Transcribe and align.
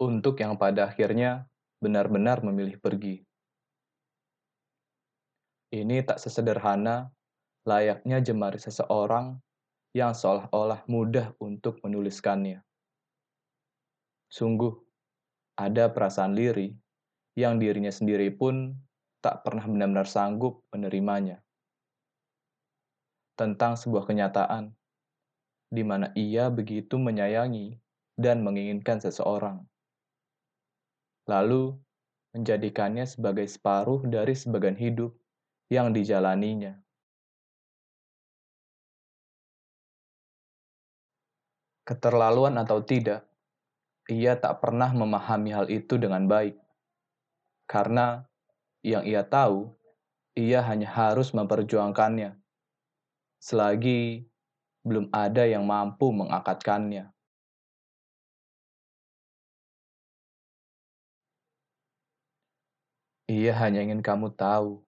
untuk 0.00 0.40
yang 0.40 0.56
pada 0.56 0.88
akhirnya 0.88 1.44
benar-benar 1.76 2.40
memilih 2.40 2.80
pergi. 2.80 3.20
Ini 5.70 6.02
tak 6.02 6.18
sesederhana 6.18 7.12
layaknya 7.68 8.18
jemari 8.24 8.58
seseorang 8.58 9.38
yang 9.92 10.16
seolah-olah 10.16 10.88
mudah 10.88 11.36
untuk 11.38 11.78
menuliskannya. 11.84 12.64
Sungguh, 14.32 14.72
ada 15.60 15.92
perasaan 15.92 16.32
liri 16.34 16.74
yang 17.36 17.60
dirinya 17.60 17.92
sendiri 17.92 18.32
pun 18.32 18.74
tak 19.20 19.44
pernah 19.44 19.68
benar-benar 19.68 20.08
sanggup 20.08 20.64
menerimanya. 20.72 21.44
Tentang 23.36 23.76
sebuah 23.76 24.08
kenyataan, 24.08 24.72
di 25.70 25.82
mana 25.86 26.10
ia 26.18 26.50
begitu 26.50 26.98
menyayangi 26.98 27.78
dan 28.18 28.42
menginginkan 28.42 28.98
seseorang 28.98 29.69
lalu 31.28 31.76
menjadikannya 32.36 33.04
sebagai 33.04 33.48
separuh 33.50 34.06
dari 34.06 34.32
sebagian 34.38 34.78
hidup 34.78 35.10
yang 35.68 35.90
dijalaninya. 35.90 36.78
Keterlaluan 41.82 42.54
atau 42.54 42.78
tidak, 42.86 43.26
ia 44.06 44.38
tak 44.38 44.62
pernah 44.62 44.94
memahami 44.94 45.50
hal 45.50 45.66
itu 45.66 45.98
dengan 45.98 46.30
baik. 46.30 46.54
Karena 47.66 48.22
yang 48.86 49.02
ia 49.02 49.26
tahu, 49.26 49.74
ia 50.38 50.62
hanya 50.62 50.86
harus 50.86 51.34
memperjuangkannya. 51.34 52.38
Selagi 53.42 54.26
belum 54.86 55.10
ada 55.10 55.44
yang 55.50 55.66
mampu 55.66 56.14
mengakatkannya. 56.14 57.10
Ia 63.30 63.54
hanya 63.62 63.86
ingin 63.86 64.02
kamu 64.02 64.34
tahu 64.34 64.82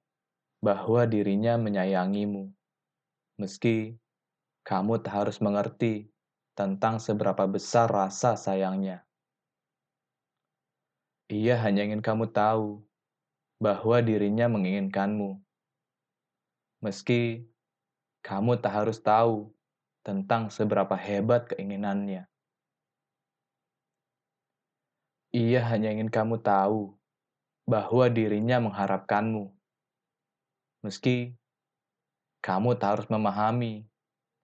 bahwa 0.59 1.07
dirinya 1.07 1.55
menyayangimu, 1.55 2.51
meski 3.39 4.03
kamu 4.67 4.99
tak 4.99 5.15
harus 5.15 5.39
mengerti 5.39 6.11
tentang 6.59 6.99
seberapa 6.99 7.47
besar 7.47 7.87
rasa 7.87 8.35
sayangnya. 8.35 9.07
Ia 11.31 11.55
hanya 11.63 11.87
ingin 11.87 12.03
kamu 12.03 12.35
tahu 12.35 12.83
bahwa 13.63 14.03
dirinya 14.03 14.51
menginginkanmu, 14.51 15.39
meski 16.83 17.47
kamu 18.27 18.59
tak 18.59 18.75
harus 18.75 18.99
tahu 18.99 19.55
tentang 20.03 20.51
seberapa 20.51 20.99
hebat 20.99 21.47
keinginannya. 21.47 22.27
Ia 25.31 25.63
hanya 25.63 25.95
ingin 25.95 26.11
kamu 26.11 26.43
tahu 26.43 26.99
bahwa 27.67 28.11
dirinya 28.11 28.59
mengharapkanmu. 28.59 29.51
Meski 30.83 31.39
kamu 32.43 32.75
tak 32.75 32.99
harus 32.99 33.09
memahami 33.09 33.87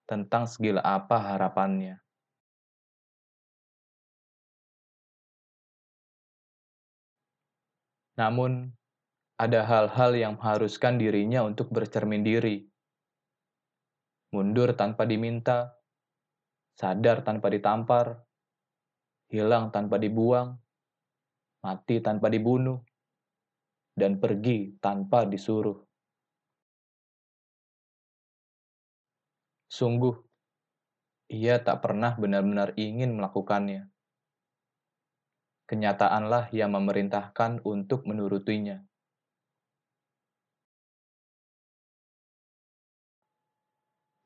tentang 0.07 0.47
segala 0.47 0.81
apa 0.87 1.19
harapannya. 1.19 1.99
Namun, 8.19 8.75
ada 9.39 9.63
hal-hal 9.63 10.19
yang 10.19 10.35
mengharuskan 10.35 10.99
dirinya 10.99 11.47
untuk 11.47 11.71
bercermin 11.71 12.27
diri. 12.27 12.67
Mundur 14.35 14.75
tanpa 14.75 15.07
diminta, 15.07 15.79
sadar 16.75 17.23
tanpa 17.23 17.47
ditampar, 17.47 18.27
hilang 19.31 19.71
tanpa 19.71 20.03
dibuang, 20.03 20.59
mati 21.63 22.03
tanpa 22.03 22.27
dibunuh, 22.27 22.83
dan 23.99 24.23
pergi 24.23 24.79
tanpa 24.79 25.27
disuruh. 25.27 25.83
Sungguh, 29.69 30.17
ia 31.29 31.61
tak 31.61 31.85
pernah 31.85 32.17
benar-benar 32.17 32.73
ingin 32.81 33.13
melakukannya. 33.19 33.91
Kenyataanlah 35.69 36.49
yang 36.57 36.73
memerintahkan 36.73 37.61
untuk 37.69 38.09
menurutinya. 38.09 38.81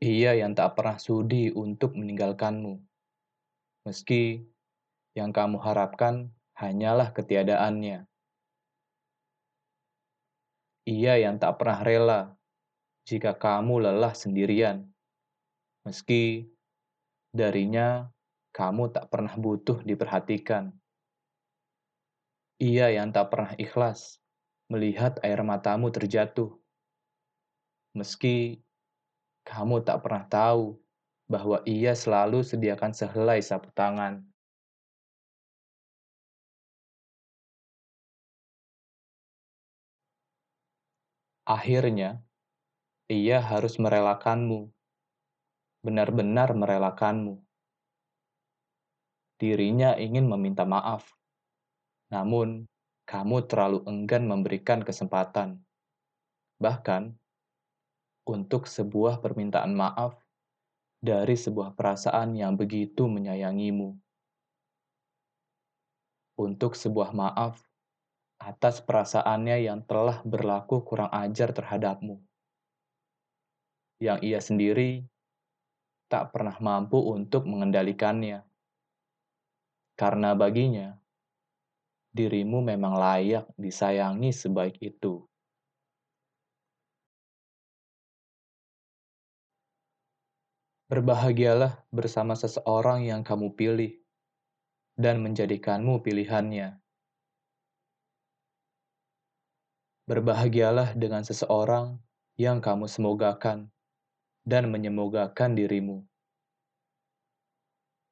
Ia 0.02 0.34
yang 0.38 0.54
tak 0.54 0.78
pernah 0.78 0.98
sudi 0.98 1.50
untuk 1.54 1.94
meninggalkanmu, 1.94 2.74
meski 3.86 4.42
yang 5.14 5.30
kamu 5.30 5.62
harapkan 5.62 6.34
hanyalah 6.58 7.14
ketiadaannya. 7.14 8.11
Ia 10.82 11.14
yang 11.14 11.38
tak 11.38 11.62
pernah 11.62 11.78
rela 11.86 12.20
jika 13.06 13.38
kamu 13.38 13.86
lelah 13.86 14.14
sendirian, 14.18 14.82
meski 15.86 16.50
darinya 17.30 18.10
kamu 18.50 18.90
tak 18.90 19.06
pernah 19.06 19.34
butuh 19.38 19.78
diperhatikan. 19.86 20.74
Ia 22.58 22.90
yang 22.94 23.14
tak 23.14 23.30
pernah 23.30 23.54
ikhlas 23.58 24.18
melihat 24.66 25.22
air 25.22 25.38
matamu 25.46 25.90
terjatuh, 25.94 26.50
meski 27.94 28.62
kamu 29.46 29.86
tak 29.86 30.02
pernah 30.02 30.26
tahu 30.26 30.82
bahwa 31.30 31.62
ia 31.62 31.94
selalu 31.94 32.42
sediakan 32.42 32.90
sehelai 32.90 33.38
sapu 33.38 33.70
tangan 33.70 34.31
Akhirnya, 41.42 42.22
ia 43.10 43.42
harus 43.42 43.74
merelakanmu, 43.82 44.70
benar-benar 45.82 46.54
merelakanmu. 46.54 47.42
Dirinya 49.42 49.98
ingin 49.98 50.30
meminta 50.30 50.62
maaf, 50.62 51.18
namun 52.14 52.70
kamu 53.10 53.50
terlalu 53.50 53.82
enggan 53.90 54.30
memberikan 54.30 54.86
kesempatan. 54.86 55.58
Bahkan, 56.62 57.10
untuk 58.22 58.70
sebuah 58.70 59.18
permintaan 59.18 59.74
maaf 59.74 60.14
dari 61.02 61.34
sebuah 61.34 61.74
perasaan 61.74 62.38
yang 62.38 62.54
begitu 62.54 63.10
menyayangimu. 63.10 63.98
Untuk 66.38 66.78
sebuah 66.78 67.10
maaf 67.10 67.71
atas 68.42 68.82
perasaannya 68.82 69.62
yang 69.62 69.86
telah 69.86 70.18
berlaku 70.26 70.82
kurang 70.82 71.14
ajar 71.14 71.54
terhadapmu. 71.54 72.18
Yang 74.02 74.18
ia 74.26 74.40
sendiri 74.42 74.90
tak 76.10 76.34
pernah 76.34 76.58
mampu 76.58 76.98
untuk 76.98 77.46
mengendalikannya. 77.46 78.42
Karena 79.94 80.34
baginya, 80.34 80.98
dirimu 82.10 82.60
memang 82.60 82.98
layak 82.98 83.46
disayangi 83.54 84.34
sebaik 84.34 84.76
itu. 84.82 85.22
Berbahagialah 90.92 91.88
bersama 91.88 92.36
seseorang 92.36 93.08
yang 93.08 93.24
kamu 93.24 93.56
pilih 93.56 93.96
dan 94.92 95.24
menjadikanmu 95.24 96.04
pilihannya. 96.04 96.81
Berbahagialah 100.02 100.98
dengan 100.98 101.22
seseorang 101.22 101.94
yang 102.34 102.58
kamu 102.58 102.90
semogakan 102.90 103.70
dan 104.42 104.66
menyemogakan 104.66 105.54
dirimu. 105.54 106.02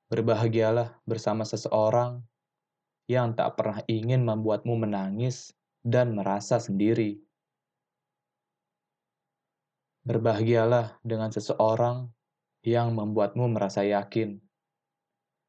Berbahagialah 0.06 1.03
bersama 1.03 1.43
seseorang 1.43 2.23
yang 3.11 3.35
tak 3.35 3.59
pernah 3.59 3.82
ingin 3.91 4.23
membuatmu 4.23 4.79
menangis 4.79 5.50
dan 5.82 6.14
merasa 6.14 6.62
sendiri. 6.62 7.19
Berbahagialah 10.06 11.03
dengan 11.03 11.35
seseorang 11.35 12.06
yang 12.62 12.94
membuatmu 12.94 13.50
merasa 13.50 13.82
yakin 13.82 14.38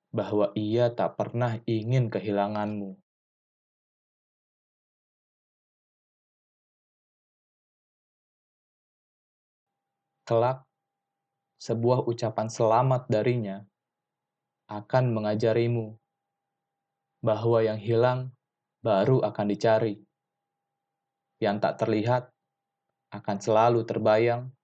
bahwa 0.10 0.50
ia 0.58 0.90
tak 0.90 1.22
pernah 1.22 1.62
ingin 1.70 2.10
kehilanganmu. 2.10 2.98
Kelak, 10.32 10.64
sebuah 11.60 12.08
ucapan 12.08 12.48
selamat 12.48 13.12
darinya 13.12 13.68
akan 14.72 15.12
mengajarimu 15.12 16.00
bahwa 17.20 17.60
yang 17.60 17.76
hilang 17.76 18.32
baru 18.80 19.28
akan 19.28 19.46
dicari. 19.52 20.00
Yang 21.44 21.58
tak 21.60 21.74
terlihat 21.84 22.24
akan 23.12 23.38
selalu 23.44 23.84
terbayang. 23.84 24.56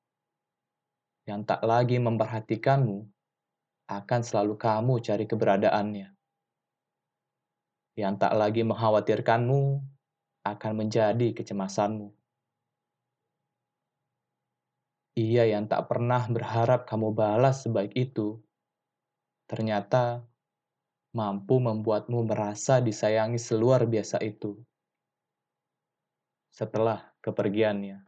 Yang 1.27 1.51
tak 1.51 1.61
lagi 1.67 1.99
memperhatikanmu 1.99 3.03
akan 3.91 4.21
selalu 4.23 4.55
kamu 4.55 5.03
cari 5.03 5.27
keberadaannya. 5.27 6.15
yang 7.99 8.15
tak 8.15 8.39
lagi 8.39 8.63
mengkhawatirkanmu 8.63 9.83
akan 10.47 10.73
menjadi 10.79 11.35
kecemasanmu. 11.35 12.16
Ia 15.17 15.49
yang 15.49 15.65
tak 15.65 15.89
pernah 15.89 16.21
berharap 16.29 16.85
kamu 16.85 17.09
balas 17.09 17.65
sebaik 17.65 17.89
itu, 17.97 18.37
ternyata 19.49 20.21
mampu 21.09 21.57
membuatmu 21.57 22.21
merasa 22.21 22.77
disayangi 22.77 23.41
seluar 23.41 23.89
biasa 23.89 24.21
itu 24.21 24.61
setelah 26.53 27.01
kepergiannya. 27.25 28.01